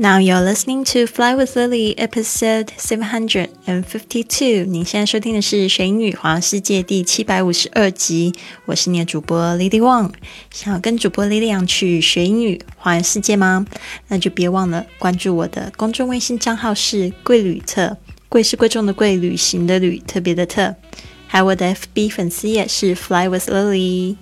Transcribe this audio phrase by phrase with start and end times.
[0.00, 4.64] Now you're listening to Fly with Lily, episode seven hundred and fifty-two.
[4.64, 8.32] 您现在收听的是《学英语环游世界》第七百五十二集。
[8.64, 10.10] 我是你的主播 Lily Wang。
[10.50, 13.66] 想要跟主播 Lily 去学英语环游世界吗？
[14.08, 17.98] 那就别忘了关注我的公众微信账号是“贵旅特”，
[18.30, 20.74] 贵是贵重的贵，旅行的旅，特别的特。
[21.26, 24.16] 还有我的 FB 粉丝页是 Fly with Lily。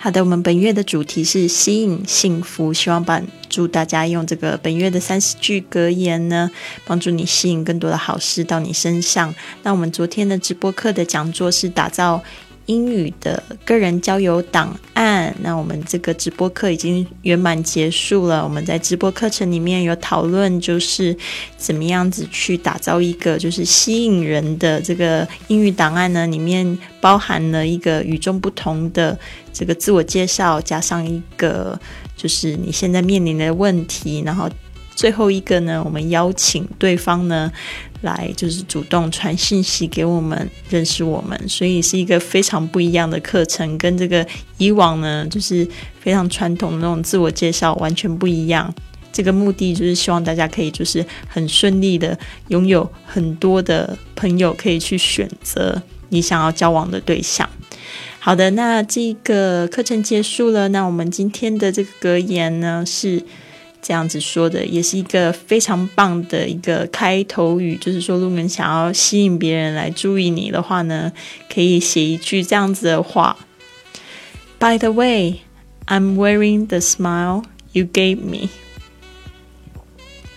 [0.00, 6.48] 好的，我们本月的主题是吸引幸福，希望帮祝大家用这个本月的三十句格言呢，
[6.86, 9.34] 帮助你吸引更多的好事到你身上。
[9.64, 12.22] 那我们昨天的直播课的讲座是打造。
[12.68, 18.44] 英语的个人交友档案，那我们这个直播课已经圆满结束了。
[18.44, 21.16] 我们在直播课程里面有讨论，就是
[21.56, 26.26] 怎么样子去打造一个就是吸引人的这个英语档案呢？
[26.26, 29.18] 里面包含了一个与众不同的
[29.50, 31.80] 这个自我介绍，加上一个
[32.16, 34.46] 就是你现在面临的问题，然后
[34.98, 37.52] 最后一个呢，我们邀请对方呢。
[38.02, 44.24] 来就是主动传信息给我们认识我们，所以是一个非常不一样的课程，跟这个
[44.56, 45.66] 以往呢就是
[45.98, 48.72] 非常传统的那种自我介绍完全不一样。
[49.12, 52.16] 这个目的就是希望大家可以就是很顺利的
[52.50, 57.50] 拥有很多的朋友，可以去选择你想要交往的对象。
[58.20, 63.24] 好的，那这个课程结束了，那我们今天的这个格言呢是。
[63.80, 71.12] 这样子说的也是一个非常棒的一个开头语，就是说，如果你想要吸引别人来注意你的话呢，
[71.52, 73.36] 可以写一句这样子的话
[74.58, 75.40] ：By the way,
[75.86, 78.48] I'm wearing the smile you gave me.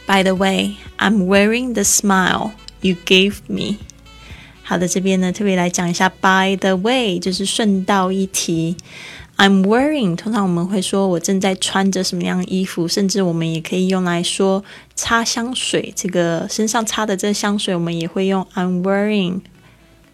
[0.05, 3.77] By the way, I'm wearing the smile you gave me.
[4.63, 8.77] 好的，这边呢特别来讲一下，By the way，就是顺道一提。
[9.41, 15.91] I'm wearing，通常我们会说我正在穿着什么样的衣服，甚至我们也可以用来说擦香水。
[15.95, 19.41] 这个身上擦的这香水，我们也会用 I'm wearing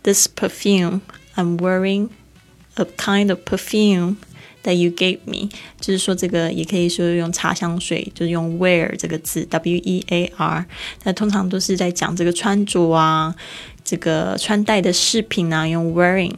[0.04, 1.02] this perfume.
[1.36, 2.08] I'm wearing
[2.76, 4.16] a kind of perfume
[4.64, 5.50] that you gave me。
[5.82, 10.66] 就是说这个也可以说用擦香水，就是用 wear 这个字，W E A R。
[11.04, 13.36] 那通常都是在讲这个穿着啊，
[13.84, 16.34] 这个穿戴的饰品啊，用 wearing。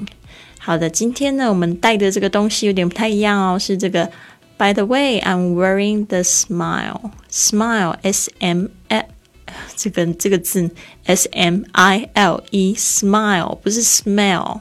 [0.62, 4.12] 好的，今天呢，我们带的这个东西有点不太一样哦，是这个。
[4.58, 7.12] By the way, I'm wearing the smile.
[7.32, 9.06] Smile, S M L，
[9.78, 10.70] 这个这个字
[11.06, 14.60] S M I L E, smile 不是 smell。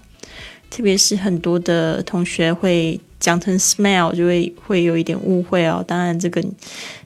[0.70, 5.84] 特别是很多的同学会讲成 smell，就会会有一点误会哦。
[5.84, 6.40] 当然，这个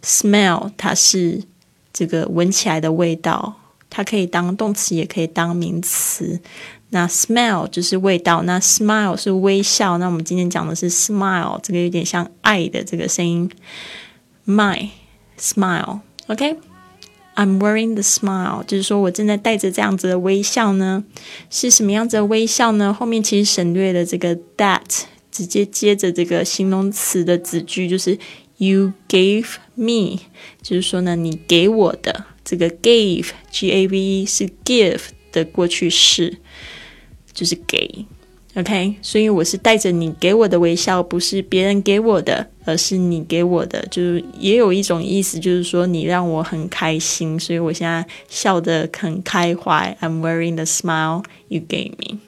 [0.05, 1.43] smell 它是
[1.95, 3.55] 这个闻起来的味道，
[3.89, 6.39] 它可以当动词，也可以当名词。
[6.95, 9.97] 那 smell 就是味道，那 smile 是微笑。
[9.97, 13.51] 那我们今天讲的是 smile，这个有点像爱的这个声音。
[14.47, 14.91] My
[15.39, 21.03] smile，OK？I'm wearing the smile，就是说我正在带着这样子的微笑呢。
[21.49, 22.93] 是什么样子的微笑呢？
[22.93, 28.19] 后面其实省略了这个 that，直接接着这个形容词的子句，就是
[28.59, 30.19] you gave me，
[30.61, 35.01] 就是说呢，你给我的这个 gave，G A V E 是 give
[35.33, 36.37] 的过去式。
[37.35, 38.05] 就是给
[38.55, 49.97] ，OK，所以我是带着你给我的微笑，不是别人给我的，而是你给我的，就是也有一种意思，就是说你让我很开心，所以我现在笑得很开怀。
[50.01, 52.19] I'm wearing the smile you gave me.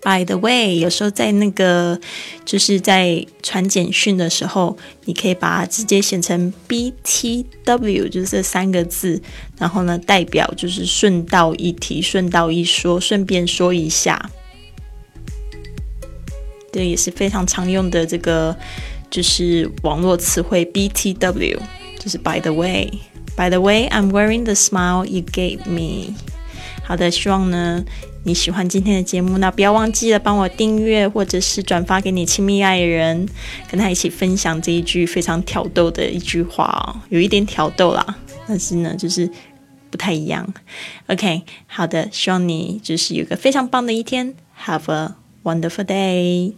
[0.00, 2.00] By the way，有时候在那个
[2.44, 4.76] 就是在传简讯的时候，
[5.06, 9.20] 你可以把它直接写成 B T W，就是这三个字，
[9.58, 14.30] 然后呢，代表就是顺道一提，顺道一说，顺便说一下。
[16.72, 18.56] 这也是非常常用的这个
[19.10, 21.60] 就是网络词汇 B T W，
[21.98, 26.14] 就是 By the way，By the way，I'm wearing the smile you gave me。
[26.84, 27.84] 好的，希望呢。
[28.28, 33.26] 你喜欢今天的节目，那不要忘记了帮我订阅，或者是转发给你亲密爱人，
[33.70, 39.30] 跟他一起分享这一句非常挑逗的一句话哦，有一点挑逗啦，但是呢，就是
[39.88, 40.46] 不太一样。
[41.06, 46.52] OK，好的，希望你就是有个非常棒的一天，Have a wonderful day。